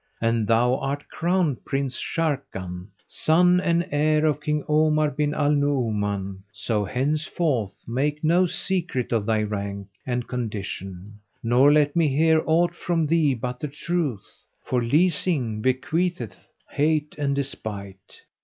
and 0.19 0.47
thou 0.47 0.77
art 0.77 1.07
Crown 1.09 1.55
Prince 1.63 1.99
Sharrkan, 2.01 2.87
son 3.05 3.59
and 3.61 3.87
heir 3.91 4.25
of 4.25 4.41
King 4.41 4.63
Omar 4.67 5.11
bin 5.11 5.35
al 5.35 5.51
Nu'uman; 5.51 6.41
so 6.51 6.83
henceforth 6.85 7.83
make 7.87 8.23
no 8.23 8.47
secret 8.47 9.11
of 9.11 9.27
thy 9.27 9.43
rank 9.43 9.89
and 10.07 10.27
condition, 10.27 11.19
nor 11.43 11.71
let 11.71 11.95
me 11.95 12.07
hear 12.07 12.41
aught 12.47 12.73
from 12.75 13.05
thee 13.05 13.35
but 13.35 13.59
the 13.59 13.67
truth; 13.67 14.43
for 14.65 14.83
leasing 14.83 15.61
bequeatheth 15.61 16.47
hate 16.71 17.13
and 17.19 17.35
despite. 17.35 18.23